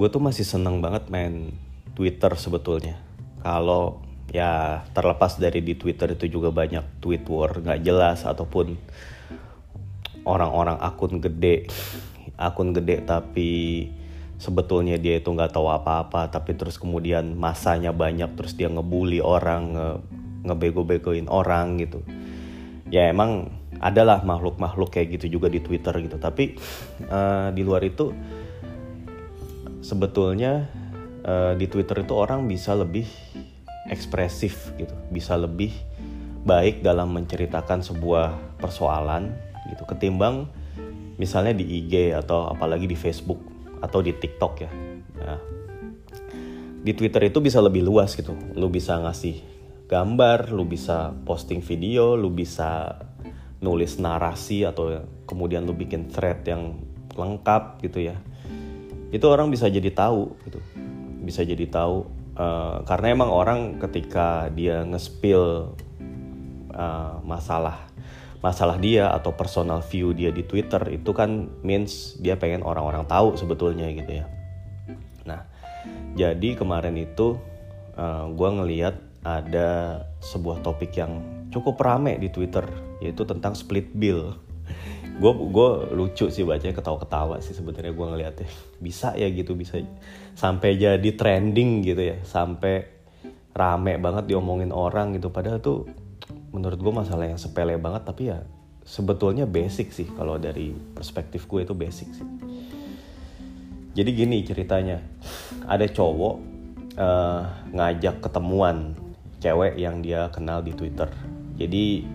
[0.00, 1.52] gue tuh masih seneng banget main
[1.92, 2.96] Twitter sebetulnya.
[3.44, 4.00] Kalau
[4.32, 8.80] ya terlepas dari di Twitter itu juga banyak tweet war nggak jelas ataupun
[10.24, 11.68] orang-orang akun gede
[12.40, 13.50] akun gede tapi
[14.40, 19.76] sebetulnya dia itu nggak tahu apa-apa tapi terus kemudian masanya banyak terus dia ngebully orang
[19.76, 19.88] nge
[20.48, 22.00] ngebego-begoin orang gitu.
[22.88, 23.52] Ya emang
[23.84, 26.16] adalah makhluk-makhluk kayak gitu juga di Twitter gitu.
[26.16, 26.56] Tapi
[27.12, 28.16] uh, di luar itu
[29.80, 30.68] sebetulnya
[31.24, 33.08] uh, di Twitter itu orang bisa lebih
[33.88, 34.92] ekspresif gitu.
[35.12, 35.72] Bisa lebih
[36.44, 39.34] baik dalam menceritakan sebuah persoalan
[39.68, 39.84] gitu.
[39.84, 40.48] Ketimbang
[41.20, 43.40] misalnya di IG atau apalagi di Facebook
[43.80, 44.70] atau di TikTok ya.
[45.20, 45.40] Nah,
[46.80, 48.32] di Twitter itu bisa lebih luas gitu.
[48.56, 49.50] Lu bisa ngasih
[49.90, 52.94] gambar lu bisa posting video lu bisa
[53.58, 56.78] nulis narasi atau kemudian lu bikin thread yang
[57.18, 58.16] lengkap gitu ya
[59.10, 60.60] itu orang bisa jadi tahu gitu
[61.26, 62.06] bisa jadi tahu
[62.38, 65.74] uh, karena emang orang ketika dia nge-spill
[66.74, 67.90] uh, masalah
[68.40, 73.36] masalah dia atau personal view dia di Twitter itu kan means dia pengen orang-orang tahu
[73.36, 74.26] sebetulnya gitu ya.
[75.28, 75.44] Nah,
[76.16, 77.36] jadi kemarin itu
[78.00, 79.68] uh, eh, gue ngeliat ada
[80.24, 81.20] sebuah topik yang
[81.52, 82.64] cukup rame di Twitter
[83.04, 84.40] yaitu tentang split bill.
[85.20, 88.48] Gue gue lucu sih bacanya ketawa-ketawa sih sebenarnya gue ngeliatnya.
[88.80, 89.76] Bisa ya gitu bisa
[90.32, 92.16] sampai jadi trending gitu ya.
[92.24, 92.88] Sampai
[93.52, 95.28] rame banget diomongin orang gitu.
[95.28, 95.84] Padahal tuh
[96.56, 98.40] menurut gue masalah yang sepele banget tapi ya
[98.88, 100.08] sebetulnya basic sih.
[100.08, 102.28] Kalau dari perspektif gue itu basic sih.
[103.92, 105.04] Jadi gini ceritanya.
[105.68, 106.34] Ada cowok
[106.96, 107.44] uh,
[107.76, 108.96] ngajak ketemuan
[109.36, 111.12] cewek yang dia kenal di Twitter.
[111.60, 112.08] Jadi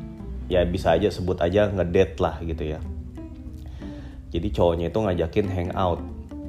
[0.50, 2.82] ya bisa aja sebut aja ngedate lah gitu ya
[4.34, 6.02] jadi cowoknya itu ngajakin hangout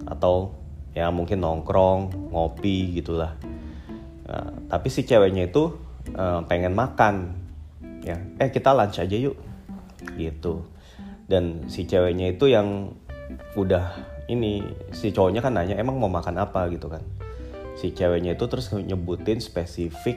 [0.07, 0.55] atau
[0.97, 3.37] ya mungkin nongkrong ngopi gitulah.
[4.27, 5.77] Nah, tapi si ceweknya itu
[6.17, 7.37] uh, pengen makan
[8.00, 8.17] ya.
[8.41, 9.37] Eh kita lunch aja yuk
[10.17, 10.65] gitu.
[11.28, 12.97] Dan si ceweknya itu yang
[13.59, 13.93] udah
[14.33, 16.67] ini si cowoknya kan nanya emang mau makan apa?
[16.73, 17.05] gitu kan.
[17.77, 20.17] Si ceweknya itu terus nyebutin spesifik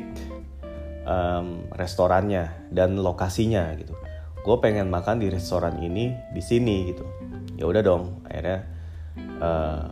[1.03, 3.91] um, restorannya dan lokasinya gitu.
[4.39, 7.18] Gue pengen makan di restoran ini di sini gitu
[7.59, 8.59] ya udah dong akhirnya
[9.43, 9.91] uh,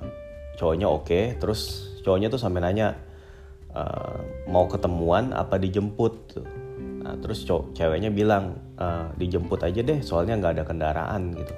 [0.56, 1.24] cowoknya oke okay.
[1.36, 2.96] terus cowoknya tuh sampai nanya
[3.76, 6.40] uh, mau ketemuan apa dijemput
[7.08, 11.56] Nah, terus cowok ceweknya bilang e, dijemput aja deh soalnya nggak ada kendaraan gitu.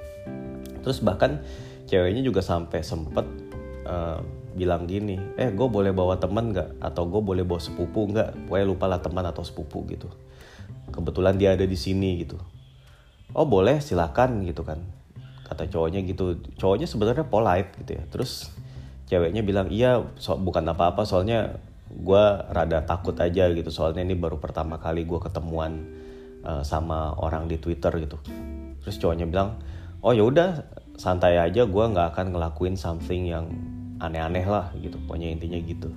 [0.86, 1.42] Terus bahkan
[1.90, 3.26] ceweknya juga sampai sempet
[3.84, 4.22] uh,
[4.54, 6.80] bilang gini, eh gue boleh bawa teman nggak?
[6.80, 8.46] Atau gue boleh bawa sepupu nggak?
[8.46, 10.08] Pokoknya lupa lah teman atau sepupu gitu.
[10.88, 12.40] Kebetulan dia ada di sini gitu.
[13.36, 14.80] Oh boleh silakan gitu kan.
[15.50, 16.38] Kata cowoknya gitu.
[16.54, 18.02] Cowoknya sebenarnya polite gitu ya.
[18.06, 18.54] Terus
[19.10, 21.58] ceweknya bilang iya so, bukan apa-apa soalnya
[21.90, 22.24] gue
[22.54, 25.82] rada takut aja gitu soalnya ini baru pertama kali gue ketemuan
[26.46, 28.22] uh, sama orang di Twitter gitu
[28.78, 29.58] terus cowoknya bilang
[30.06, 30.62] oh ya udah
[30.94, 33.50] santai aja gue nggak akan ngelakuin something yang
[33.98, 35.90] aneh-aneh lah gitu pokoknya intinya gitu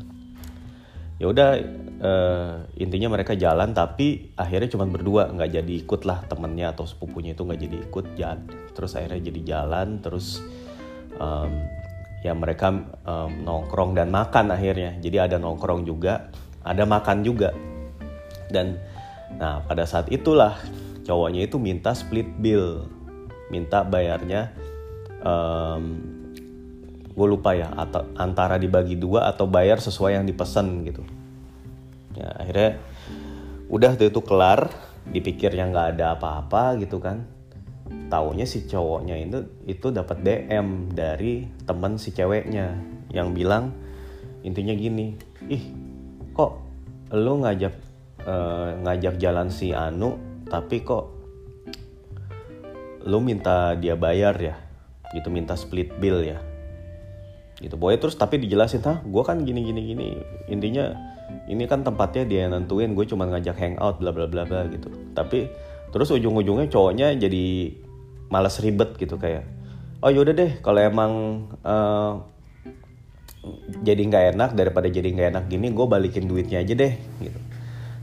[1.22, 1.50] ya udah
[2.02, 7.38] uh, intinya mereka jalan tapi akhirnya cuma berdua nggak jadi ikut lah temennya atau sepupunya
[7.38, 8.40] itu nggak jadi ikut jalan.
[8.74, 10.42] Terus akhirnya jadi jalan terus
[11.22, 11.52] um,
[12.26, 12.74] ya mereka
[13.06, 14.98] um, nongkrong dan makan akhirnya.
[15.00, 16.30] Jadi ada nongkrong juga
[16.66, 17.54] ada makan juga.
[18.50, 18.78] Dan
[19.34, 20.58] nah pada saat itulah
[21.04, 22.86] cowoknya itu minta split bill
[23.50, 24.54] minta bayarnya
[25.26, 26.13] um,
[27.14, 31.06] gue lupa ya atau antara dibagi dua atau bayar sesuai yang dipesan gitu.
[32.18, 32.82] Ya akhirnya
[33.70, 34.70] udah itu kelar
[35.10, 37.30] dipikirnya nggak ada apa-apa gitu kan.
[38.10, 42.78] Taunya si cowoknya itu itu dapat DM dari temen si ceweknya
[43.14, 43.74] yang bilang
[44.42, 45.14] intinya gini
[45.48, 45.64] ih
[46.34, 46.58] kok
[47.14, 47.74] lu ngajak
[48.26, 50.18] uh, ngajak jalan si Anu
[50.50, 51.14] tapi kok
[53.06, 54.58] lu minta dia bayar ya?
[55.14, 56.53] Gitu minta split bill ya
[57.64, 57.80] gitu.
[57.80, 60.08] Boy terus tapi dijelasin ah gue kan gini gini gini.
[60.52, 60.92] Intinya
[61.48, 64.92] ini kan tempatnya dia nentuin gue cuma ngajak hangout bla bla bla bla gitu.
[65.16, 65.48] Tapi
[65.96, 67.74] terus ujung-ujungnya cowoknya jadi
[68.28, 69.46] malas ribet gitu kayak
[70.02, 71.12] oh yaudah deh kalau emang
[71.62, 72.26] uh,
[73.86, 76.94] jadi nggak enak daripada jadi nggak enak gini gue balikin duitnya aja deh
[77.24, 77.40] gitu.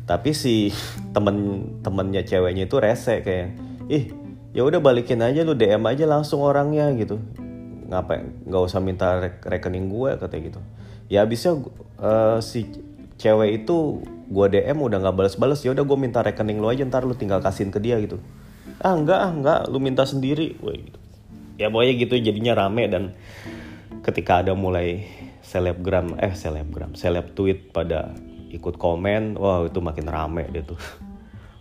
[0.08, 0.72] Tapi si
[1.14, 1.36] temen
[1.84, 3.54] temennya ceweknya itu rese kayak
[3.90, 4.10] ih
[4.50, 7.22] ya udah balikin aja lu DM aja langsung orangnya gitu
[7.90, 8.30] ngapain?
[8.46, 10.60] Nggak usah minta rekening gue katanya gitu.
[11.10, 11.58] Ya abisnya
[11.98, 12.70] uh, si
[13.18, 14.00] cewek itu
[14.30, 15.66] gue DM udah nggak balas-balas.
[15.66, 18.22] Ya udah gue minta rekening lu aja ntar lu tinggal kasihin ke dia gitu.
[18.78, 20.56] Ah enggak ah enggak lu minta sendiri.
[20.62, 20.98] Woy, gitu.
[21.60, 23.12] ya pokoknya gitu jadinya rame dan
[24.00, 25.04] ketika ada mulai
[25.44, 28.16] selebgram eh selebgram seleb tweet pada
[28.48, 30.78] ikut komen wah itu makin rame deh tuh.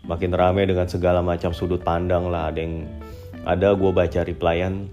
[0.10, 2.50] Makin rame dengan segala macam sudut pandang lah.
[2.50, 2.90] Ada yang
[3.46, 4.90] ada gue baca replyan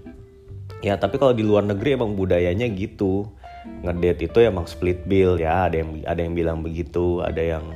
[0.85, 3.29] ya tapi kalau di luar negeri emang budayanya gitu.
[3.67, 5.67] Ngedate itu emang split bill ya.
[5.67, 7.75] Ada yang ada yang bilang begitu ada yang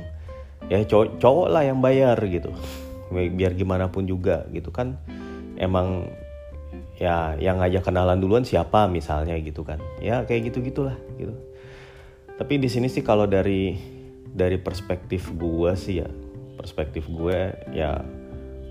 [0.72, 2.50] ya cowok, cowok lah yang bayar gitu.
[3.12, 4.96] Biar gimana pun juga gitu kan.
[5.60, 6.08] Emang
[6.96, 9.82] ya yang ngajak kenalan duluan siapa misalnya gitu kan.
[10.00, 11.36] Ya kayak gitu gitulah gitu.
[12.40, 13.76] Tapi di sini sih kalau dari
[14.32, 16.08] dari perspektif gue sih ya
[16.56, 18.00] perspektif gue ya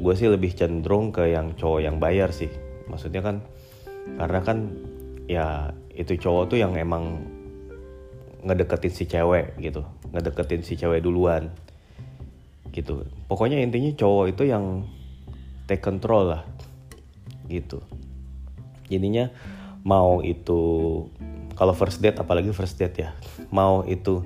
[0.02, 2.50] gue sih lebih cenderung ke yang cowok yang bayar sih.
[2.90, 3.46] Maksudnya kan
[4.18, 4.58] karena kan
[5.30, 7.26] ya itu cowok tuh yang emang
[8.42, 9.86] ngedeketin si cewek gitu.
[10.12, 11.54] Ngedeketin si cewek duluan.
[12.72, 13.06] Gitu.
[13.28, 14.88] Pokoknya intinya cowok itu yang
[15.68, 16.44] take control lah.
[17.48, 17.80] Gitu.
[18.90, 19.30] Jadinya
[19.86, 20.60] mau itu
[21.56, 23.10] kalau first date apalagi first date ya.
[23.54, 24.26] Mau itu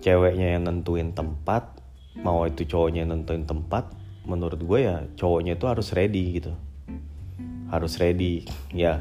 [0.00, 1.80] ceweknya yang nentuin tempat
[2.20, 3.92] mau itu cowoknya yang nentuin tempat
[4.26, 6.52] menurut gue ya cowoknya itu harus ready gitu
[7.70, 8.44] harus ready.
[8.74, 9.00] Ya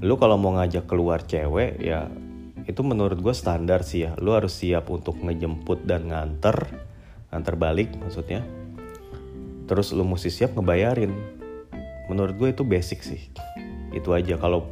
[0.00, 2.08] lu kalau mau ngajak keluar cewek ya
[2.64, 4.16] itu menurut gue standar sih ya.
[4.16, 6.72] Lu harus siap untuk ngejemput dan nganter
[7.28, 8.40] nganter balik maksudnya.
[9.68, 11.12] Terus lu mesti siap ngebayarin.
[12.08, 13.22] Menurut gue itu basic sih.
[13.92, 14.40] Itu aja.
[14.40, 14.64] Kalau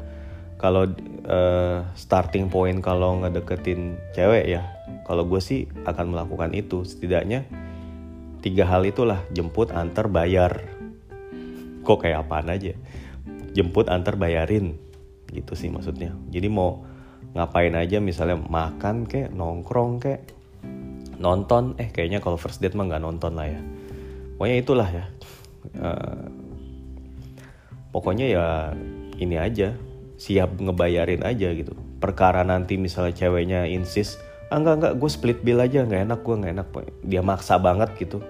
[0.56, 0.88] kalau
[1.26, 4.62] uh, starting point kalau ngedeketin cewek ya
[5.04, 6.88] kalau gue sih akan melakukan itu.
[6.88, 7.44] Setidaknya
[8.40, 10.64] tiga hal itulah jemput antar bayar.
[11.82, 12.72] Kok kayak apaan aja
[13.52, 14.76] jemput antar bayarin.
[15.32, 16.12] Gitu sih maksudnya.
[16.28, 16.84] Jadi mau
[17.32, 20.20] ngapain aja misalnya makan kek nongkrong kek
[21.16, 21.78] nonton.
[21.80, 23.60] Eh kayaknya kalau first date mah nggak nonton lah ya.
[24.36, 25.04] Pokoknya itulah ya.
[25.78, 26.26] Uh,
[27.94, 28.46] pokoknya ya
[29.16, 29.72] ini aja.
[30.20, 31.72] Siap ngebayarin aja gitu.
[32.02, 34.18] Perkara nanti misalnya ceweknya insist
[34.52, 36.68] ah enggak enggak gue split bill aja nggak enak gue nggak enak.
[37.08, 38.20] Dia maksa banget gitu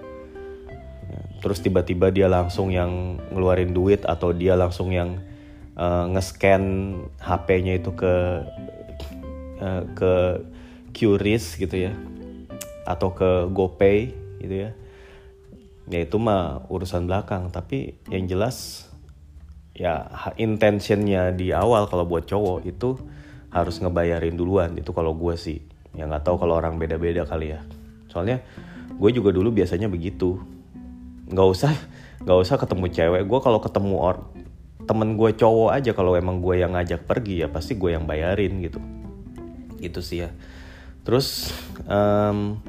[1.43, 5.19] terus tiba-tiba dia langsung yang ngeluarin duit atau dia langsung yang
[5.75, 6.63] uh, nge-scan
[7.19, 8.15] HP-nya itu ke
[9.59, 10.13] uh, ke
[10.95, 11.91] QRIS gitu ya.
[12.87, 14.71] Atau ke GoPay gitu ya.
[15.91, 17.51] Ya itu mah urusan belakang.
[17.51, 18.87] Tapi yang jelas
[19.75, 20.07] ya
[20.39, 22.95] intentionnya di awal kalau buat cowok itu
[23.51, 24.79] harus ngebayarin duluan.
[24.79, 25.59] Itu kalau gue sih.
[25.91, 27.59] Ya nggak tahu kalau orang beda-beda kali ya.
[28.07, 28.39] Soalnya
[28.95, 30.52] gue juga dulu biasanya begitu
[31.29, 31.71] nggak usah
[32.23, 33.23] nggak usah ketemu cewek.
[33.27, 34.17] Gue kalau ketemu or
[34.83, 38.63] temen gue cowok aja kalau emang gue yang ngajak pergi ya pasti gue yang bayarin
[38.63, 38.79] gitu.
[39.79, 40.29] Gitu sih ya.
[41.03, 41.51] Terus
[41.87, 42.59] um,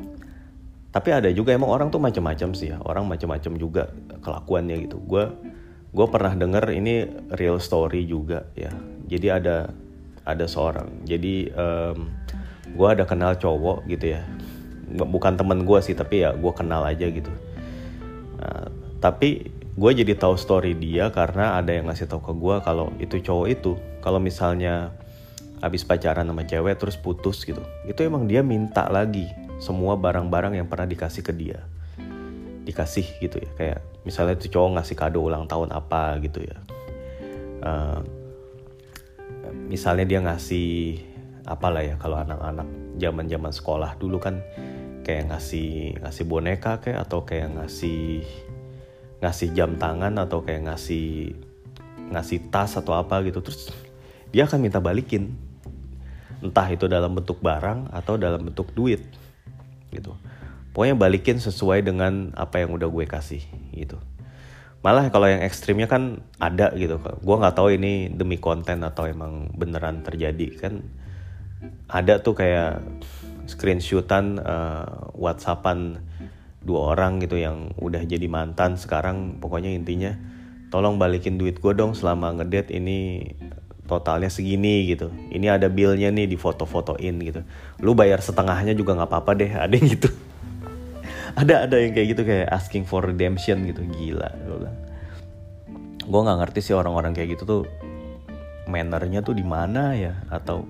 [0.95, 2.79] tapi ada juga emang orang tuh macam-macam sih ya.
[2.83, 3.91] Orang macam-macam juga
[4.23, 4.99] kelakuannya gitu.
[5.03, 5.31] Gue
[5.95, 8.75] gue pernah denger ini real story juga ya.
[9.07, 9.71] Jadi ada
[10.27, 11.07] ada seorang.
[11.07, 12.11] Jadi um,
[12.75, 14.23] gue ada kenal cowok gitu ya.
[14.95, 17.31] Bukan temen gue sih tapi ya gue kenal aja gitu
[18.99, 23.21] tapi gue jadi tahu story dia karena ada yang ngasih tahu ke gue kalau itu
[23.21, 23.73] cowok itu.
[24.01, 24.93] Kalau misalnya
[25.65, 29.25] habis pacaran sama cewek terus putus gitu itu emang dia minta lagi
[29.57, 31.65] semua barang-barang yang pernah dikasih ke dia.
[32.65, 36.57] Dikasih gitu ya kayak misalnya itu cowok ngasih kado ulang tahun apa gitu ya.
[37.65, 38.01] Uh,
[39.69, 41.01] misalnya dia ngasih
[41.45, 44.41] apalah ya kalau anak-anak zaman zaman sekolah dulu kan
[45.05, 48.25] kayak ngasih ngasih boneka kayak atau kayak ngasih
[49.21, 51.37] ngasih jam tangan atau kayak ngasih
[52.11, 53.45] ngasih tas atau apa gitu.
[53.45, 53.71] Terus
[54.33, 55.37] dia akan minta balikin.
[56.45, 59.01] Entah itu dalam bentuk barang atau dalam bentuk duit
[59.95, 60.17] gitu.
[60.75, 63.97] Pokoknya balikin sesuai dengan apa yang udah gue kasih gitu.
[64.85, 67.01] Malah kalau yang ekstrimnya kan ada gitu.
[67.01, 70.85] Gue nggak tahu ini demi konten atau emang beneran terjadi kan.
[71.89, 72.85] Ada tuh kayak
[73.47, 76.01] screenshotan uh, whatsappan
[76.65, 79.39] dua orang gitu yang udah jadi mantan sekarang.
[79.41, 80.17] Pokoknya intinya
[80.73, 83.29] tolong balikin duit gue dong selama ngedate ini
[83.85, 85.13] totalnya segini gitu.
[85.31, 87.41] Ini ada billnya nih di foto-fotoin gitu.
[87.85, 90.09] Lu bayar setengahnya juga nggak apa-apa deh ada yang gitu.
[91.35, 93.85] Ada ada yang kayak gitu kayak asking for redemption gitu.
[93.85, 94.55] Gila
[96.05, 97.63] gue nggak ngerti sih orang-orang kayak gitu tuh
[98.69, 100.13] mannernya tuh di mana ya?
[100.29, 100.69] Atau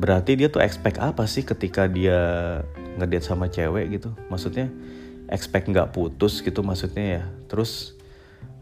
[0.00, 2.18] berarti dia tuh expect apa sih ketika dia
[2.96, 4.16] ngedate sama cewek gitu?
[4.32, 4.72] Maksudnya
[5.28, 7.24] expect nggak putus gitu maksudnya ya?
[7.52, 7.92] Terus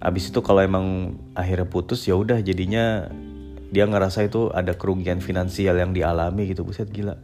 [0.02, 3.06] abis itu kalau emang akhirnya putus ya udah jadinya
[3.70, 7.14] dia ngerasa itu ada kerugian finansial yang dialami gitu buset gila.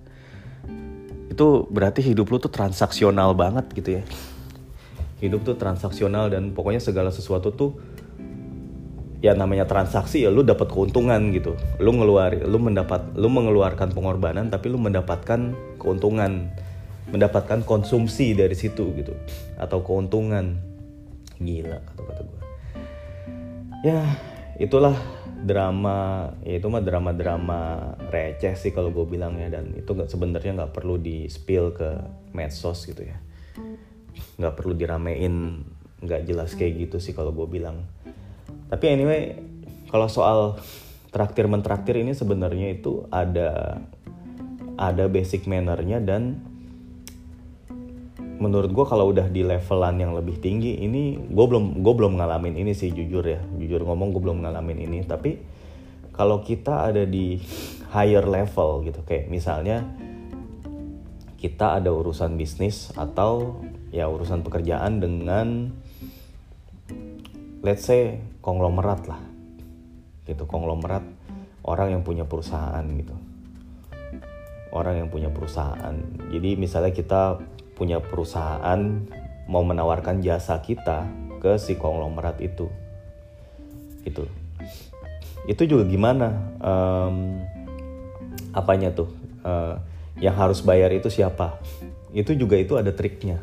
[1.26, 4.02] Itu berarti hidup lu tuh transaksional banget gitu ya?
[5.18, 7.75] Hidup tuh transaksional dan pokoknya segala sesuatu tuh
[9.25, 11.57] ya namanya transaksi ya lu dapat keuntungan gitu.
[11.81, 16.52] Lu ngeluar lu mendapat lu mengeluarkan pengorbanan tapi lu mendapatkan keuntungan.
[17.09, 19.16] Mendapatkan konsumsi dari situ gitu
[19.57, 20.61] atau keuntungan.
[21.40, 22.43] Gila kata-kata gue
[23.85, 24.00] ya
[24.57, 24.97] itulah
[25.45, 30.52] drama ya itu mah drama-drama receh sih kalau gue bilang ya dan itu nggak sebenarnya
[30.57, 32.00] nggak perlu di spill ke
[32.33, 33.21] medsos gitu ya.
[34.40, 35.64] Nggak perlu diramein
[36.00, 37.85] nggak jelas kayak gitu sih kalau gue bilang
[38.75, 39.38] tapi anyway
[39.87, 40.59] kalau soal
[41.14, 43.78] traktir mentraktir ini sebenarnya itu ada
[44.75, 46.43] ada basic mannernya dan
[48.43, 52.59] menurut gue kalau udah di levelan yang lebih tinggi ini gue belum gue belum ngalamin
[52.59, 53.38] ini sih jujur ya.
[53.54, 54.99] Jujur ngomong gue belum ngalamin ini.
[55.07, 55.38] Tapi
[56.11, 57.38] kalau kita ada di
[57.95, 59.87] higher level gitu kayak misalnya
[61.38, 63.62] kita ada urusan bisnis atau
[63.95, 65.71] ya urusan pekerjaan dengan
[67.64, 69.25] let's say konglomerat lah.
[70.28, 71.02] Gitu konglomerat
[71.64, 73.16] orang yang punya perusahaan gitu.
[74.68, 75.97] Orang yang punya perusahaan.
[76.28, 77.40] Jadi misalnya kita
[77.73, 78.78] punya perusahaan
[79.49, 81.09] mau menawarkan jasa kita
[81.40, 82.68] ke si konglomerat itu.
[84.04, 84.28] Itu
[85.49, 86.37] itu juga gimana?
[86.61, 87.40] Um,
[88.52, 89.09] apanya tuh?
[89.44, 89.80] Uh,
[90.21, 91.56] yang harus bayar itu siapa?
[92.12, 93.40] Itu juga itu ada triknya.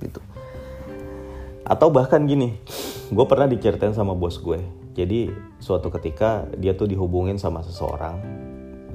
[0.00, 0.31] Gitu
[1.72, 2.60] atau bahkan gini
[3.08, 4.60] gue pernah diceritain sama bos gue.
[4.92, 8.20] Jadi suatu ketika dia tuh dihubungin sama seseorang.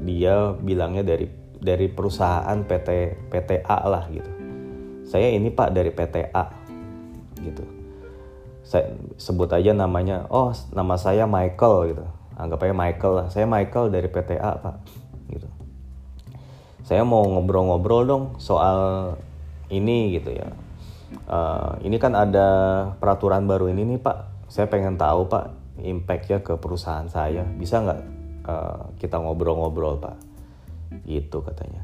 [0.05, 1.25] Dia bilangnya dari
[1.57, 2.89] dari perusahaan PT
[3.33, 4.29] PTA lah gitu.
[5.09, 6.45] Saya ini pak dari PTA
[7.41, 7.65] gitu.
[8.61, 12.05] Saya sebut aja namanya oh nama saya Michael gitu.
[12.37, 13.27] Anggap aja Michael lah.
[13.33, 14.75] Saya Michael dari PTA pak
[15.33, 15.49] gitu.
[16.85, 19.13] Saya mau ngobrol-ngobrol dong soal
[19.73, 20.66] ini gitu ya
[21.27, 22.47] uh, ini kan ada
[22.97, 24.49] peraturan baru ini nih Pak.
[24.51, 25.45] Saya pengen tahu Pak
[25.83, 27.43] impactnya ke perusahaan saya.
[27.45, 27.99] Bisa nggak
[28.47, 30.15] uh, kita ngobrol-ngobrol Pak?
[31.03, 31.83] Gitu katanya.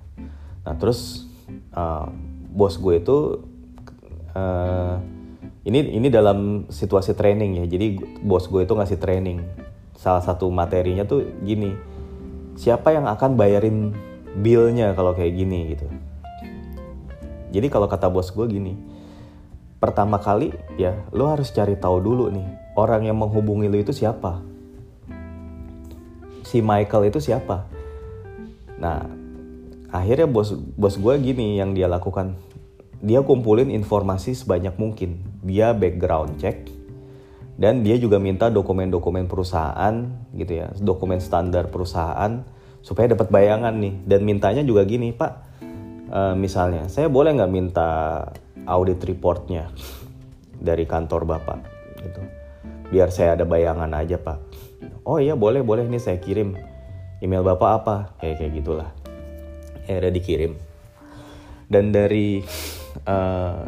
[0.63, 1.27] Nah terus
[1.75, 2.07] uh,
[2.53, 3.17] bos gue itu
[4.35, 4.95] uh,
[5.63, 7.65] ini ini dalam situasi training ya.
[7.67, 9.43] Jadi bos gue itu ngasih training.
[9.95, 11.71] Salah satu materinya tuh gini.
[12.53, 13.95] Siapa yang akan bayarin
[14.33, 15.87] billnya kalau kayak gini gitu.
[17.53, 18.73] Jadi kalau kata bos gue gini,
[19.83, 22.47] pertama kali ya lo harus cari tahu dulu nih
[22.79, 24.39] orang yang menghubungi lo itu siapa.
[26.47, 27.67] Si Michael itu siapa.
[28.79, 29.03] Nah
[29.91, 32.39] akhirnya bos bos gue gini yang dia lakukan.
[33.03, 35.19] Dia kumpulin informasi sebanyak mungkin.
[35.43, 36.71] Dia background check
[37.59, 42.47] dan dia juga minta dokumen-dokumen perusahaan gitu ya dokumen standar perusahaan
[42.79, 43.99] supaya dapat bayangan nih.
[44.07, 45.31] Dan mintanya juga gini pak
[46.07, 47.89] uh, misalnya saya boleh nggak minta
[48.67, 49.69] audit reportnya
[50.59, 51.59] dari kantor bapak
[51.99, 52.21] gitu.
[52.93, 54.39] Biar saya ada bayangan aja pak.
[55.03, 55.87] Oh iya boleh boleh.
[55.87, 56.55] Nih saya kirim.
[57.23, 57.95] Email bapak apa?
[58.19, 58.89] Kayak kayak gitulah.
[59.87, 60.51] Akhirnya dikirim.
[61.67, 62.43] Dan dari
[63.07, 63.65] uh,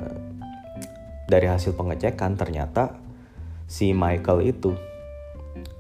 [1.25, 2.94] dari hasil pengecekan ternyata
[3.66, 4.78] si Michael itu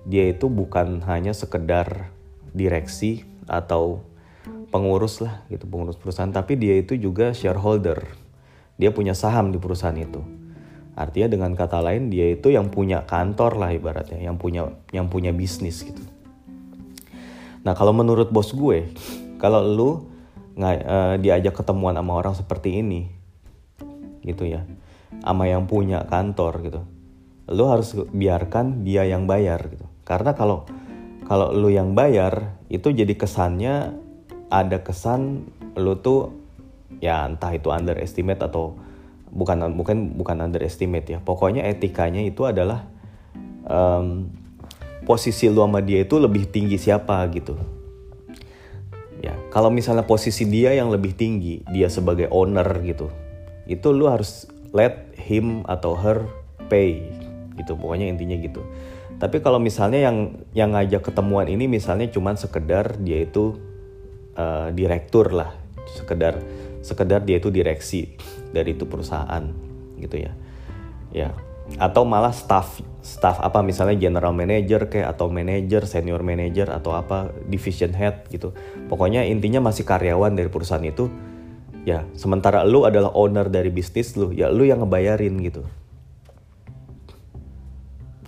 [0.05, 2.09] dia itu bukan hanya sekedar
[2.53, 4.01] direksi atau
[4.73, 8.24] pengurus lah gitu pengurus perusahaan tapi dia itu juga shareholder
[8.75, 10.21] dia punya saham di perusahaan itu.
[10.95, 15.35] Artinya dengan kata lain dia itu yang punya kantor lah ibaratnya, yang punya yang punya
[15.35, 15.99] bisnis gitu.
[17.67, 18.91] Nah kalau menurut bos gue,
[19.43, 19.89] kalau lu
[20.55, 23.11] nggak uh, diajak ketemuan sama orang seperti ini,
[24.23, 24.63] gitu ya,
[25.19, 26.81] sama yang punya kantor gitu,
[27.51, 29.83] lu harus biarkan dia yang bayar gitu.
[30.07, 30.63] Karena kalau
[31.27, 33.99] kalau lu yang bayar itu jadi kesannya
[34.47, 36.44] ada kesan lu tuh
[37.03, 38.77] ya entah itu underestimate atau
[39.31, 41.19] bukan bukan bukan underestimate ya.
[41.19, 42.87] Pokoknya etikanya itu adalah
[43.67, 44.31] um,
[45.03, 47.55] posisi lu sama dia itu lebih tinggi siapa gitu.
[49.19, 53.09] Ya kalau misalnya posisi dia yang lebih tinggi dia sebagai owner gitu
[53.65, 56.27] itu lu harus let him atau her
[56.67, 57.01] pay
[57.57, 57.73] gitu.
[57.79, 58.61] Pokoknya intinya gitu.
[59.15, 63.55] Tapi kalau misalnya yang yang ngajak ketemuan ini misalnya cuman sekedar dia itu
[64.35, 65.55] uh, direktur lah
[65.95, 66.35] sekedar
[66.85, 68.13] sekedar dia itu direksi
[68.53, 69.41] dari itu perusahaan
[69.97, 70.31] gitu ya.
[71.09, 71.33] Ya.
[71.81, 77.33] Atau malah staff staff apa misalnya general manager kayak atau manager senior manager atau apa
[77.49, 78.53] division head gitu.
[78.85, 81.09] Pokoknya intinya masih karyawan dari perusahaan itu
[81.89, 82.05] ya.
[82.13, 85.65] Sementara lu adalah owner dari bisnis lu ya lu yang ngebayarin gitu.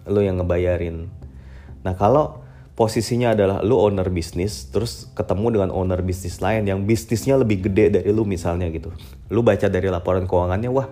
[0.09, 1.05] Lu yang ngebayarin.
[1.85, 2.46] Nah kalau
[2.77, 7.89] posisinya adalah lu owner bisnis terus ketemu dengan owner bisnis lain yang bisnisnya lebih gede
[7.89, 8.93] dari lu misalnya gitu.
[9.33, 10.85] Lu baca dari laporan keuangannya wah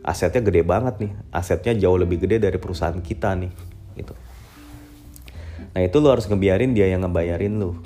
[0.00, 1.12] asetnya gede banget nih.
[1.28, 3.52] Asetnya jauh lebih gede dari perusahaan kita nih
[4.00, 4.16] gitu.
[5.76, 7.84] Nah itu lo harus ngebiarin dia yang ngebayarin lo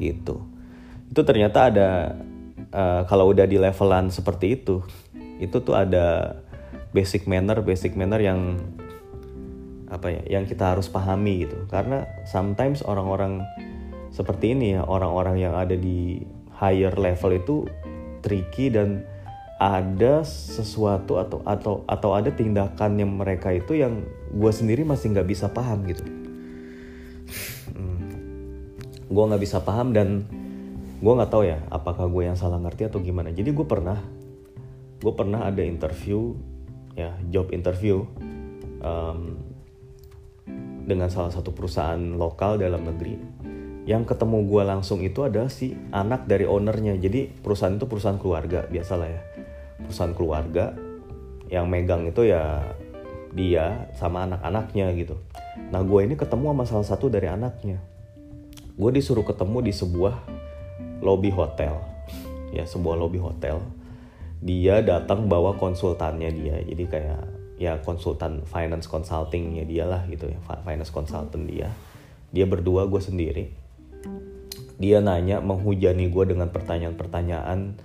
[0.00, 0.40] gitu.
[1.12, 2.16] Itu ternyata ada
[2.72, 4.80] uh, kalau udah di levelan seperti itu
[5.36, 6.36] itu tuh ada
[6.96, 8.56] basic manner basic manner yang
[9.90, 11.66] apa ya yang kita harus pahami gitu.
[11.66, 13.42] Karena sometimes orang-orang
[14.14, 16.22] seperti ini ya orang-orang yang ada di
[16.54, 17.56] higher level itu
[18.22, 19.02] tricky dan
[19.60, 25.28] ada sesuatu atau atau atau ada tindakan yang mereka itu yang gue sendiri masih nggak
[25.28, 26.06] bisa paham gitu.
[27.70, 28.02] Hmm.
[29.10, 30.26] gue nggak bisa paham dan
[31.00, 33.34] gue nggak tahu ya apakah gue yang salah ngerti atau gimana.
[33.34, 34.00] Jadi gue pernah
[35.00, 36.36] gue pernah ada interview
[36.92, 38.04] ya job interview
[38.84, 39.49] um,
[40.90, 43.14] dengan salah satu perusahaan lokal dalam negeri.
[43.86, 46.98] Yang ketemu gue langsung itu adalah si anak dari ownernya.
[46.98, 49.22] Jadi perusahaan itu perusahaan keluarga biasalah ya.
[49.86, 50.74] Perusahaan keluarga
[51.50, 52.62] yang megang itu ya
[53.30, 55.14] dia sama anak-anaknya gitu.
[55.70, 57.78] Nah gue ini ketemu sama salah satu dari anaknya.
[58.74, 60.14] Gue disuruh ketemu di sebuah
[61.00, 61.78] lobby hotel.
[62.50, 63.62] Ya sebuah lobby hotel.
[64.42, 66.58] Dia datang bawa konsultannya dia.
[66.64, 71.68] Jadi kayak ya konsultan finance consultingnya dia lah gitu ya finance consultant dia.
[72.32, 73.44] Dia berdua gue sendiri.
[74.80, 77.76] Dia nanya menghujani gue dengan pertanyaan-pertanyaan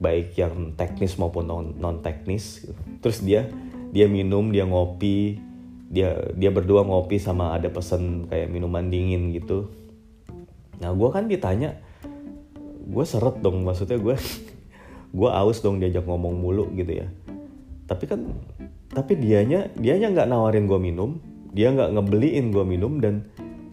[0.00, 2.64] baik yang teknis maupun non non teknis
[3.04, 3.44] terus dia
[3.92, 5.36] dia minum dia ngopi
[5.92, 9.68] dia dia berdua ngopi sama ada pesen kayak minuman dingin gitu.
[10.80, 11.76] Nah gue kan ditanya
[12.88, 14.16] gue seret dong maksudnya gue
[15.18, 17.12] gue aus dong diajak ngomong mulu gitu ya.
[17.84, 18.24] Tapi kan
[18.90, 21.22] tapi dianya dianya nggak nawarin gue minum.
[21.54, 23.26] Dia nggak ngebeliin gue minum dan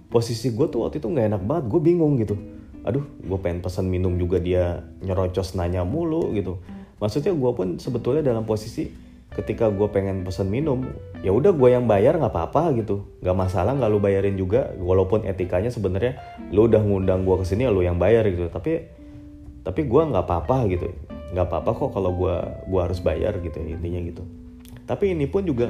[0.10, 1.66] posisi gue tuh waktu itu nggak enak banget.
[1.74, 2.38] Gue bingung gitu.
[2.86, 6.62] Aduh gue pengen pesan minum juga dia nyerocos nanya mulu gitu.
[7.02, 8.90] Maksudnya gue pun sebetulnya dalam posisi
[9.34, 10.88] ketika gue pengen pesan minum
[11.22, 13.06] ya udah gue yang bayar nggak apa-apa gitu.
[13.26, 14.70] Nggak masalah nggak lu bayarin juga.
[14.78, 16.18] Walaupun etikanya sebenarnya
[16.54, 18.54] lu udah ngundang gue ke sini ya lu yang bayar gitu.
[18.54, 18.86] Tapi
[19.66, 20.94] tapi gue nggak apa-apa gitu.
[21.34, 22.36] Nggak apa-apa kok kalau gue
[22.72, 24.24] gua harus bayar gitu intinya gitu
[24.88, 25.68] tapi ini pun juga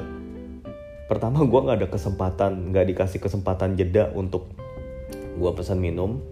[1.10, 4.46] pertama gue nggak ada kesempatan nggak dikasih kesempatan jeda untuk
[5.38, 6.22] gue pesan minum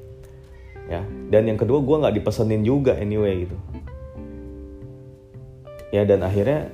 [0.86, 1.02] ya.
[1.30, 3.56] Dan yang kedua gue nggak dipesenin juga anyway gitu.
[5.94, 6.70] Ya dan akhirnya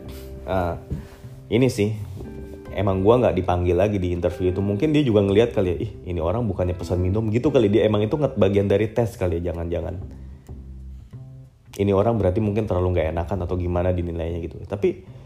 [0.48, 0.76] uh,
[1.52, 1.92] ini sih
[2.72, 4.60] emang gue nggak dipanggil lagi di interview itu.
[4.60, 7.72] Mungkin dia juga ngelihat kali ya ih ini orang bukannya pesan minum gitu kali.
[7.72, 10.00] Dia emang itu bagian dari tes kali ya jangan-jangan.
[11.72, 14.60] Ini orang berarti mungkin terlalu nggak enakan atau gimana dinilainya gitu.
[14.68, 15.21] Tapi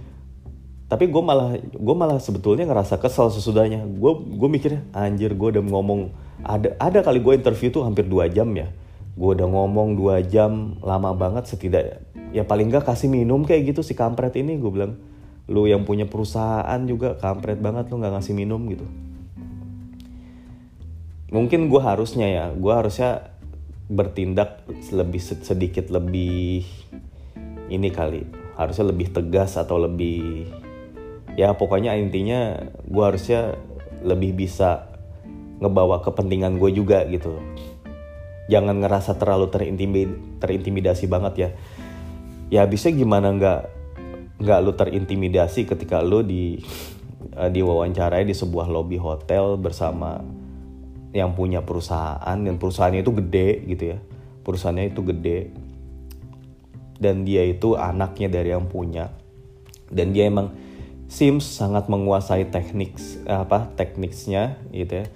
[0.86, 3.82] tapi gue malah gue malah sebetulnya ngerasa kesel sesudahnya.
[3.90, 6.14] Gue gue mikirnya anjir gue udah ngomong
[6.46, 8.70] ada ada kali gue interview tuh hampir dua jam ya.
[9.18, 13.82] Gue udah ngomong dua jam lama banget setidak ya paling gak kasih minum kayak gitu
[13.82, 14.94] si kampret ini gue bilang.
[15.50, 18.86] Lu yang punya perusahaan juga kampret banget lu nggak ngasih minum gitu.
[21.34, 23.34] Mungkin gue harusnya ya gue harusnya
[23.90, 26.66] bertindak lebih sedikit lebih
[27.70, 28.26] ini kali
[28.58, 30.50] harusnya lebih tegas atau lebih
[31.36, 32.56] ya pokoknya intinya
[32.88, 33.54] gue harusnya
[34.00, 34.88] lebih bisa
[35.60, 37.36] ngebawa kepentingan gue juga gitu.
[38.48, 41.50] Jangan ngerasa terlalu terintimid terintimidasi banget ya.
[42.48, 43.60] Ya bisa gimana nggak
[44.40, 46.60] nggak lu terintimidasi ketika lu di
[47.36, 50.20] uh, diwawancarai di sebuah lobby hotel bersama
[51.16, 53.98] yang punya perusahaan dan perusahaannya itu gede gitu ya.
[54.44, 55.40] Perusahaannya itu gede.
[56.96, 59.12] Dan dia itu anaknya dari yang punya.
[59.92, 60.65] Dan dia emang
[61.06, 62.98] Sims sangat menguasai teknik
[63.30, 65.06] apa tekniknya gitu ya.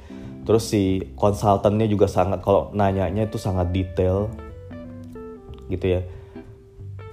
[0.47, 4.31] Terus si konsultannya juga sangat kalau nanyanya itu sangat detail
[5.71, 6.01] gitu ya.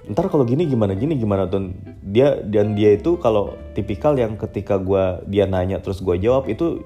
[0.08, 4.80] Ntar kalau gini gimana gini gimana tuh dia dan dia itu kalau tipikal yang ketika
[4.80, 6.80] gue dia nanya terus gue jawab itu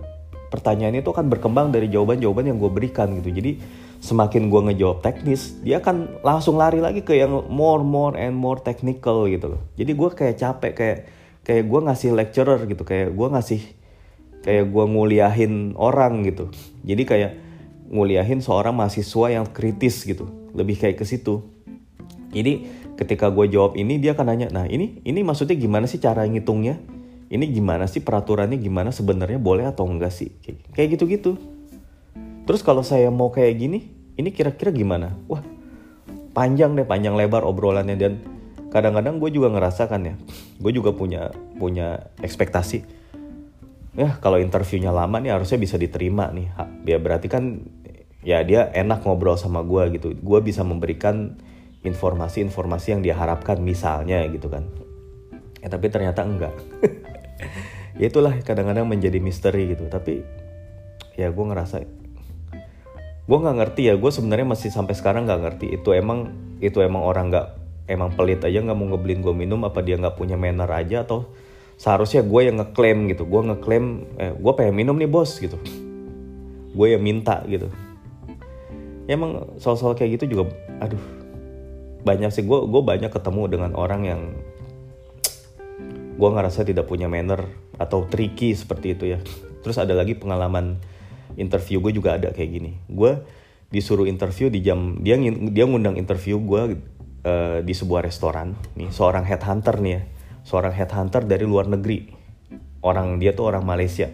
[0.51, 3.31] pertanyaannya itu akan berkembang dari jawaban-jawaban yang gue berikan gitu.
[3.31, 3.63] Jadi
[4.03, 8.59] semakin gue ngejawab teknis dia akan langsung lari lagi ke yang more more and more
[8.59, 9.63] technical gitu loh.
[9.79, 10.99] Jadi gue kayak capek kayak
[11.43, 13.61] kayak gue ngasih lecturer gitu kayak gue ngasih
[14.43, 16.51] kayak gue nguliahin orang gitu.
[16.83, 17.33] Jadi kayak
[17.93, 21.47] nguliahin seorang mahasiswa yang kritis gitu lebih kayak ke situ.
[22.33, 22.67] Jadi
[22.99, 26.79] ketika gue jawab ini dia akan nanya nah ini ini maksudnya gimana sih cara ngitungnya?
[27.33, 30.37] Ini gimana sih peraturannya gimana sebenarnya boleh atau enggak sih?
[30.75, 31.33] Kayak gitu gitu
[32.43, 33.79] terus kalau saya mau kayak gini
[34.19, 35.15] ini kira-kira gimana?
[35.31, 35.43] Wah
[36.33, 38.13] panjang deh panjang lebar obrolannya dan
[38.73, 40.15] kadang-kadang gue juga ngerasakan ya
[40.59, 41.29] gue juga punya
[41.61, 43.05] punya ekspektasi.
[43.93, 46.49] Ya kalau interviewnya lama nih harusnya bisa diterima nih.
[46.89, 47.61] Ya berarti kan
[48.25, 50.17] ya dia enak ngobrol sama gue gitu.
[50.17, 51.37] Gue bisa memberikan
[51.85, 54.65] informasi-informasi yang dia harapkan misalnya gitu kan.
[55.61, 56.57] Ya tapi ternyata enggak.
[57.93, 59.85] Ya itulah kadang-kadang menjadi misteri gitu.
[59.85, 60.25] Tapi
[61.13, 61.85] ya gue ngerasa
[63.29, 64.01] gue nggak ngerti ya.
[64.01, 65.77] Gue sebenarnya masih sampai sekarang nggak ngerti.
[65.77, 66.33] Itu emang
[66.65, 67.62] itu emang orang nggak
[67.93, 71.29] emang pelit aja nggak mau ngebeliin gue minum apa dia nggak punya manner aja atau
[71.77, 73.29] seharusnya gue yang ngeklaim gitu.
[73.29, 73.85] Gue ngeklaim
[74.17, 75.61] eh, gue pengen minum nih bos gitu.
[76.73, 77.69] Gue yang minta gitu.
[79.05, 80.49] Ya emang soal-soal kayak gitu juga
[80.81, 81.01] aduh
[82.03, 82.49] banyak sih.
[82.49, 84.23] Gue gue banyak ketemu dengan orang yang
[86.17, 87.45] gue ngerasa tidak punya manner
[87.77, 89.19] atau tricky seperti itu ya.
[89.61, 90.81] Terus ada lagi pengalaman
[91.37, 92.73] interview gue juga ada kayak gini.
[92.89, 93.21] Gue
[93.73, 95.17] disuruh interview di jam dia
[95.49, 96.77] dia ngundang interview gue
[97.27, 100.03] uh, di sebuah restoran nih seorang headhunter nih ya
[100.43, 102.11] seorang headhunter dari luar negeri.
[102.83, 104.11] Orang dia tuh orang Malaysia.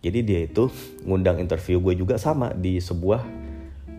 [0.00, 0.72] Jadi dia itu
[1.04, 3.20] ngundang interview gue juga sama di sebuah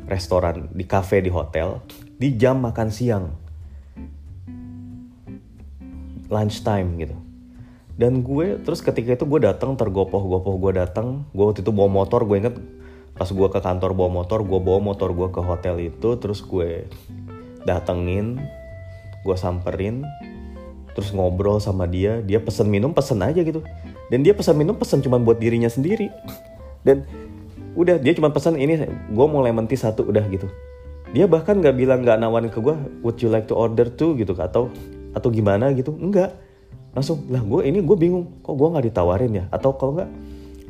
[0.09, 1.83] restoran di cafe di hotel
[2.17, 3.25] di jam makan siang.
[6.27, 7.17] Lunchtime gitu.
[7.97, 12.25] Dan gue terus ketika itu gue datang tergopoh-gopoh gue datang gue waktu itu bawa motor
[12.25, 12.55] gue inget
[13.17, 16.85] pas gue ke kantor bawa motor gue bawa motor gue ke hotel itu terus gue
[17.67, 18.39] datengin
[19.27, 20.07] gue samperin
[20.95, 23.61] terus ngobrol sama dia dia pesen minum pesen aja gitu.
[24.07, 26.07] Dan dia pesan minum pesan cuma buat dirinya sendiri.
[26.87, 27.03] Dan
[27.77, 30.47] udah dia cuma pesan ini gue mau lemon tea satu udah gitu.
[31.11, 34.33] Dia bahkan nggak bilang nggak nawarin ke gue would you like to order too gitu
[34.33, 34.71] atau
[35.13, 35.93] atau gimana gitu.
[35.93, 36.33] Enggak.
[36.97, 39.45] Langsung lah gue ini gue bingung kok gue nggak ditawarin ya?
[39.53, 40.09] Atau kalau nggak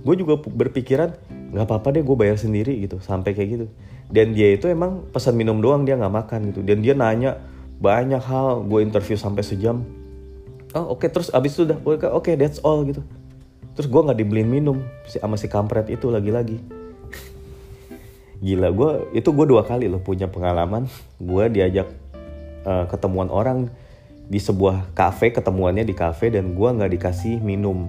[0.03, 1.15] gue juga berpikiran
[1.53, 2.99] nggak apa-apa deh gue bayar sendiri gitu.
[2.99, 3.65] Sampai kayak gitu.
[4.07, 6.63] Dan dia itu emang pesan minum doang dia nggak makan gitu.
[6.63, 7.39] Dan dia nanya
[7.77, 9.85] banyak hal gue interview sampai sejam.
[10.75, 11.09] Oh oke okay.
[11.09, 13.01] terus abis itu udah oke okay, that's all gitu.
[13.77, 16.57] Terus gue nggak dibeliin minum sama si kampret itu lagi-lagi.
[18.41, 20.89] Gila gue itu gue dua kali loh punya pengalaman.
[21.21, 21.89] Gue diajak
[22.65, 23.69] uh, ketemuan orang
[24.27, 27.87] di sebuah cafe ketemuannya di cafe dan gue nggak dikasih minum.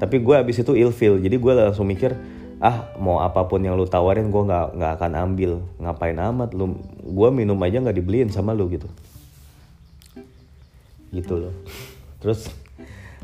[0.00, 1.22] Tapi gue abis itu ilfil.
[1.22, 2.16] Jadi gue langsung mikir
[2.64, 5.60] ah mau apa pun yang lu tawarin gue nggak nggak akan ambil.
[5.76, 6.80] Ngapain amat lu?
[7.04, 8.88] Gue minum aja nggak dibeliin sama lu gitu.
[11.12, 11.52] Gitu loh.
[12.24, 12.48] Terus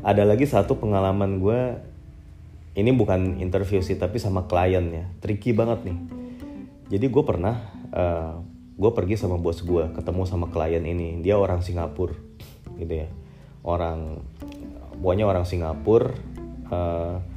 [0.05, 1.59] ada lagi satu pengalaman gue
[2.77, 5.09] ini bukan interview sih tapi sama klien ya.
[5.25, 5.97] Tricky banget nih.
[6.93, 7.57] Jadi gue pernah
[7.97, 8.37] uh,
[8.77, 11.17] gue pergi sama bos gue ketemu sama klien ini.
[11.25, 12.13] Dia orang Singapura
[12.77, 13.09] gitu ya.
[13.65, 14.21] Orang
[15.01, 16.13] pokoknya orang Singapura
[16.69, 17.30] uh,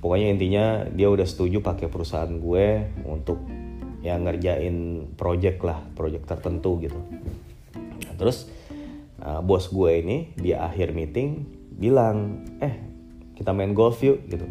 [0.00, 2.66] pokoknya intinya dia udah setuju pakai perusahaan gue
[3.04, 3.40] untuk
[4.00, 6.96] ya ngerjain project lah project tertentu gitu.
[7.76, 8.48] Nah, terus
[9.20, 11.44] uh, bos gue ini di akhir meeting
[11.76, 12.80] bilang eh
[13.36, 14.48] kita main golf yuk gitu.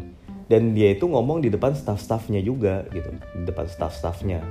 [0.50, 3.14] Dan dia itu ngomong di depan staff-staffnya juga gitu.
[3.38, 4.42] Di depan staff-staffnya.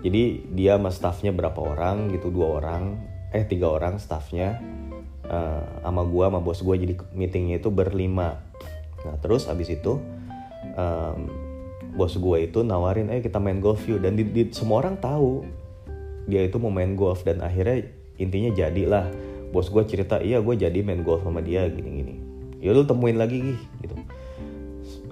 [0.00, 2.96] Jadi dia sama staffnya berapa orang gitu dua orang
[3.32, 4.60] eh tiga orang staffnya
[5.28, 8.40] uh, sama gue sama bos gue jadi meetingnya itu berlima
[9.02, 9.98] nah terus abis itu
[10.78, 11.20] um,
[11.92, 14.00] bos gue itu nawarin eh kita main golf yuk.
[14.00, 15.44] Dan di, di, semua orang tahu
[16.30, 17.84] dia itu mau main golf dan akhirnya
[18.16, 19.06] intinya jadilah.
[19.52, 22.14] Bos gue cerita iya gue jadi main golf sama dia gini gini
[22.62, 23.98] ya lu temuin lagi gitu.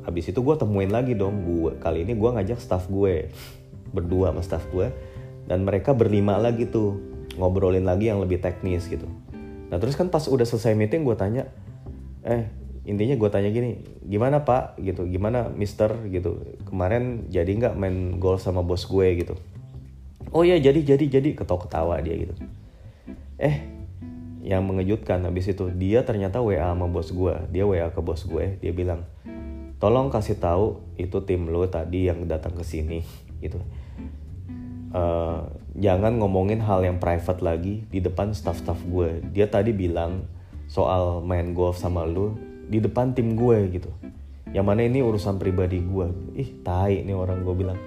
[0.06, 3.28] Abis itu gue temuin lagi dong gue kali ini gue ngajak staff gue
[3.90, 4.88] berdua sama staff gue
[5.50, 6.96] dan mereka berlima lagi tuh
[7.34, 9.10] ngobrolin lagi yang lebih teknis gitu.
[9.68, 11.50] Nah terus kan pas udah selesai meeting gue tanya
[12.22, 12.46] eh
[12.90, 14.74] intinya gue tanya gini gimana pak?
[14.82, 15.94] Gitu gimana mister?
[16.10, 19.06] Gitu kemarin jadi nggak main golf sama bos gue?
[19.22, 19.38] Gitu.
[20.34, 21.38] Oh ya jadi jadi jadi.
[21.38, 22.34] Ketawa ketawa dia gitu.
[23.38, 23.62] Eh
[24.42, 28.56] yang mengejutkan habis itu dia ternyata WA sama bos gue dia WA ke bos gue
[28.64, 29.04] dia bilang
[29.80, 33.00] tolong kasih tahu itu tim lo tadi yang datang ke sini.
[33.40, 33.56] Gitu.
[34.92, 35.48] Uh,
[35.78, 39.24] jangan ngomongin hal yang private lagi di depan staff-staff gue.
[39.32, 40.28] Dia tadi bilang
[40.68, 42.36] soal main golf sama lu
[42.70, 43.90] di depan tim gue gitu.
[44.54, 46.06] Yang mana ini urusan pribadi gue.
[46.38, 47.78] Ih tai nih orang gue bilang.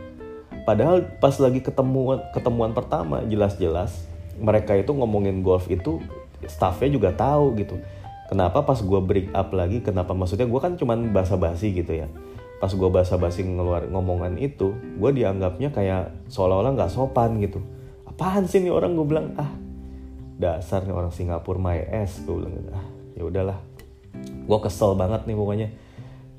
[0.68, 4.08] Padahal pas lagi ketemuan ketemuan pertama jelas-jelas
[4.40, 6.04] mereka itu ngomongin golf itu
[6.48, 7.80] staffnya juga tahu gitu.
[8.28, 12.08] Kenapa pas gue break up lagi kenapa maksudnya gue kan cuman basa-basi gitu ya.
[12.60, 17.60] Pas gue basa-basi ngeluar ngomongan itu gue dianggapnya kayak seolah-olah nggak sopan gitu.
[18.08, 18.96] Apaan sih nih orang?
[18.96, 19.52] Gue bilang ah
[20.40, 22.72] dasar nih orang Singapura my ass gue bilang gitu.
[22.74, 23.73] ah ya udahlah
[24.22, 25.68] gue kesel banget nih pokoknya.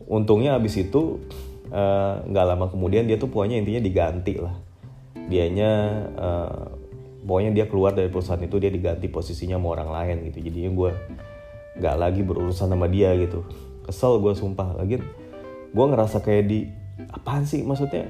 [0.05, 1.25] Untungnya abis itu
[1.73, 4.55] eh, nggak uh, lama kemudian dia tuh pokoknya intinya diganti lah.
[5.25, 5.71] Dianya
[6.21, 6.65] uh,
[7.25, 10.45] pokoknya dia keluar dari perusahaan itu dia diganti posisinya sama orang lain gitu.
[10.45, 10.91] Jadinya gue
[11.81, 13.43] nggak lagi berurusan sama dia gitu.
[13.89, 14.77] Kesel gue sumpah.
[14.77, 15.01] Lagi
[15.75, 16.69] gue ngerasa kayak di
[17.11, 18.07] apaan sih maksudnya?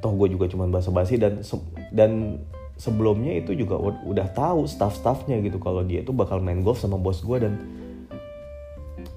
[0.00, 1.44] Toh gue juga cuma basa-basi dan
[1.92, 2.40] dan
[2.80, 5.60] sebelumnya itu juga udah tahu staff-staffnya gitu.
[5.60, 7.83] Kalau dia itu bakal main golf sama bos gue dan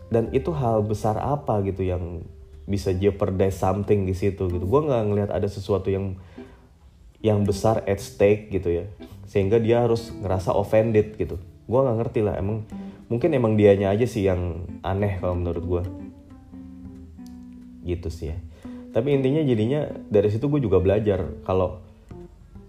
[0.07, 2.23] dan itu hal besar apa gitu yang
[2.67, 4.65] bisa jeopardize something di situ gitu.
[4.67, 6.19] Gue nggak ngelihat ada sesuatu yang
[7.23, 8.85] yang besar at stake gitu ya.
[9.27, 11.39] Sehingga dia harus ngerasa offended gitu.
[11.67, 12.67] Gue nggak ngerti lah emang
[13.07, 15.83] mungkin emang dianya aja sih yang aneh kalau menurut gue
[17.87, 18.37] gitu sih ya.
[18.91, 21.79] Tapi intinya jadinya dari situ gue juga belajar kalau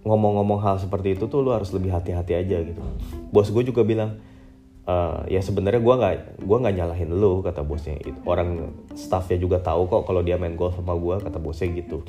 [0.07, 2.79] ngomong-ngomong hal seperti itu tuh lu harus lebih hati-hati aja gitu.
[3.35, 4.23] Bos gue juga bilang
[4.89, 6.15] uh, ya sebenarnya gue nggak
[6.49, 8.01] gua nggak nyalahin lu kata bosnya.
[8.01, 12.03] Itu orang staffnya juga tahu kok kalau dia main golf sama gue kata bosnya gitu.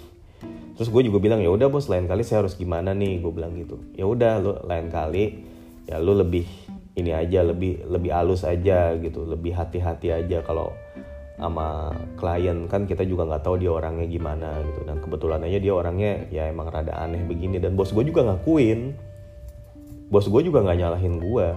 [0.79, 3.19] Terus gue juga bilang ya udah bos lain kali saya harus gimana nih?
[3.19, 3.83] Gue bilang gitu.
[3.99, 5.43] Ya udah lu lain kali
[5.91, 6.47] ya lu lebih
[6.95, 10.71] ini aja lebih lebih halus aja gitu lebih hati-hati aja kalau
[11.35, 12.71] sama klien.
[12.71, 14.87] Kan kita juga nggak tahu dia orangnya gimana gitu.
[14.87, 17.59] Dan kebetulan aja dia orangnya ya emang rada aneh begini.
[17.59, 18.95] Dan bos gue juga ngakuin.
[20.09, 21.47] Bos gue juga nggak nyalahin gue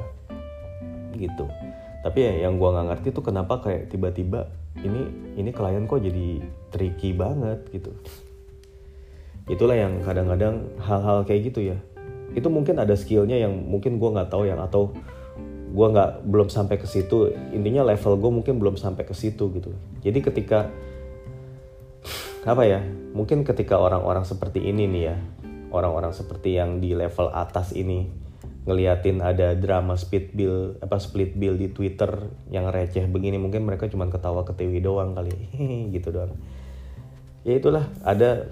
[1.16, 1.46] gitu.
[2.02, 4.50] Tapi ya yang gue nggak ngerti tuh kenapa kayak tiba-tiba
[4.82, 5.06] ini
[5.38, 6.42] ini klien kok jadi
[6.74, 7.94] tricky banget gitu.
[9.46, 11.78] Itulah yang kadang-kadang hal-hal kayak gitu ya.
[12.32, 14.94] Itu mungkin ada skillnya yang mungkin gue nggak tahu yang atau
[15.72, 17.30] gue nggak belum sampai ke situ.
[17.54, 19.70] Intinya level gue mungkin belum sampai ke situ gitu.
[20.02, 20.72] Jadi ketika
[22.42, 22.82] apa ya
[23.14, 25.16] mungkin ketika orang-orang seperti ini nih ya
[25.70, 28.10] orang-orang seperti yang di level atas ini
[28.62, 33.90] ngeliatin ada drama split bill apa split bill di Twitter yang receh begini mungkin mereka
[33.90, 35.34] cuma ketawa ketiwi doang kali.
[35.94, 36.38] Gitu doang.
[37.42, 38.46] Ya itulah ada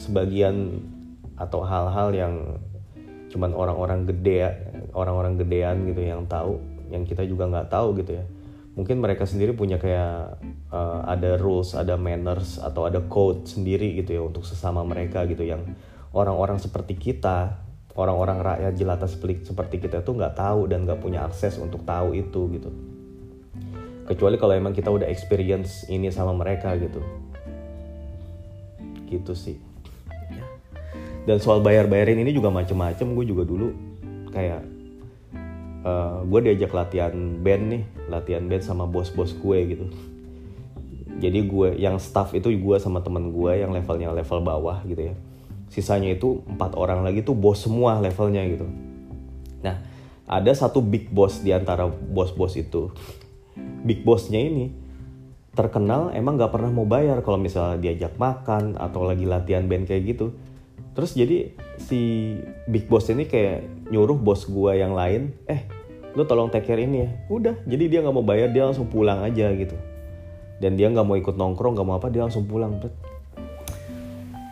[0.00, 0.80] sebagian
[1.36, 2.34] atau hal-hal yang
[3.28, 4.48] cuman orang-orang gede
[4.96, 6.56] orang-orang gedean gitu yang tahu
[6.88, 8.24] yang kita juga nggak tahu gitu ya.
[8.76, 10.40] Mungkin mereka sendiri punya kayak
[10.72, 15.44] uh, ada rules ada manners atau ada code sendiri gitu ya untuk sesama mereka gitu
[15.44, 15.76] yang
[16.16, 17.65] orang-orang seperti kita
[17.96, 22.40] orang-orang rakyat jelata seperti kita tuh nggak tahu dan nggak punya akses untuk tahu itu
[22.52, 22.70] gitu.
[24.06, 27.00] Kecuali kalau emang kita udah experience ini sama mereka gitu.
[29.08, 29.56] Gitu sih.
[31.26, 33.16] Dan soal bayar bayarin ini juga macem-macem.
[33.18, 33.74] Gue juga dulu
[34.30, 34.62] kayak
[35.82, 39.86] uh, eh, gue diajak latihan band nih latihan band sama bos-bos gue gitu.
[41.16, 45.16] Jadi gue yang staff itu gue sama temen gue yang levelnya level bawah gitu ya
[45.70, 48.66] sisanya itu empat orang lagi tuh bos semua levelnya gitu.
[49.62, 49.76] Nah
[50.26, 52.90] ada satu big boss di antara bos-bos itu.
[53.86, 54.74] Big bossnya ini
[55.56, 60.16] terkenal emang gak pernah mau bayar kalau misalnya diajak makan atau lagi latihan band kayak
[60.16, 60.34] gitu.
[60.98, 62.34] Terus jadi si
[62.66, 65.62] big boss ini kayak nyuruh bos gua yang lain eh
[66.16, 67.10] lu tolong take care ini ya.
[67.30, 69.76] Udah jadi dia nggak mau bayar dia langsung pulang aja gitu.
[70.56, 72.80] Dan dia nggak mau ikut nongkrong nggak mau apa dia langsung pulang.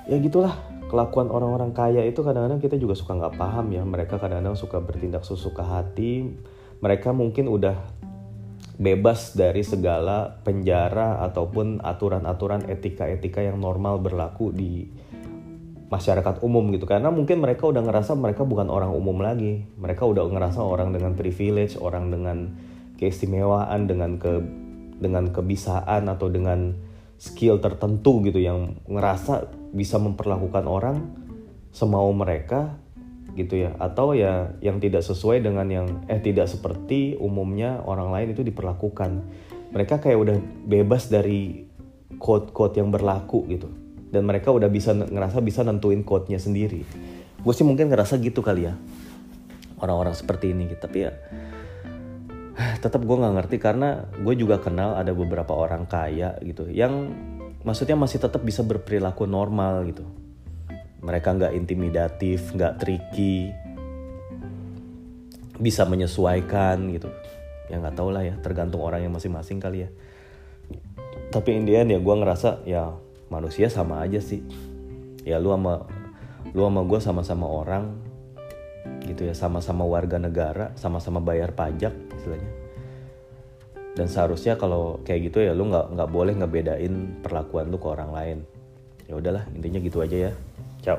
[0.05, 0.53] Ya gitulah
[0.89, 3.83] kelakuan orang-orang kaya itu kadang-kadang kita juga suka nggak paham ya.
[3.83, 6.35] Mereka kadang-kadang suka bertindak sesuka hati.
[6.81, 7.77] Mereka mungkin udah
[8.75, 14.91] bebas dari segala penjara ataupun aturan-aturan etika-etika yang normal berlaku di
[15.89, 16.85] masyarakat umum gitu.
[16.85, 19.63] Karena mungkin mereka udah ngerasa mereka bukan orang umum lagi.
[19.79, 22.59] Mereka udah ngerasa orang dengan privilege orang dengan
[22.99, 24.43] keistimewaan dengan ke
[24.99, 26.75] dengan kebisaan atau dengan
[27.19, 30.97] skill tertentu gitu yang ngerasa bisa memperlakukan orang
[31.75, 32.79] semau mereka
[33.35, 33.75] gitu ya.
[33.83, 39.23] Atau ya yang tidak sesuai dengan yang eh tidak seperti umumnya orang lain itu diperlakukan.
[39.75, 41.67] Mereka kayak udah bebas dari
[42.19, 43.67] code-code yang berlaku gitu.
[44.15, 46.87] Dan mereka udah bisa ngerasa bisa nentuin code-nya sendiri.
[47.43, 48.79] Gue sih mungkin ngerasa gitu kali ya.
[49.83, 50.87] Orang-orang seperti ini gitu.
[50.87, 51.11] Tapi ya
[52.85, 57.11] tetap gue nggak ngerti karena gue juga kenal ada beberapa orang kaya gitu yang
[57.67, 60.05] maksudnya masih tetap bisa berperilaku normal gitu.
[61.05, 63.53] Mereka nggak intimidatif nggak tricky
[65.59, 67.11] bisa menyesuaikan gitu.
[67.69, 69.91] Ya nggak tau lah ya tergantung orang yang masing-masing kali ya.
[71.33, 72.95] Tapi in the end ya gue ngerasa ya
[73.33, 74.45] manusia sama aja sih.
[75.27, 75.89] Ya lu sama
[76.53, 77.85] lu sama gue sama-sama orang
[79.09, 81.93] gitu ya sama-sama warga negara sama-sama bayar pajak
[82.25, 82.53] istilahnya.
[83.95, 88.11] Dan seharusnya kalau kayak gitu ya lu nggak nggak boleh ngebedain perlakuan lu ke orang
[88.11, 88.39] lain.
[89.05, 90.33] Ya udahlah intinya gitu aja ya.
[90.81, 90.99] Ciao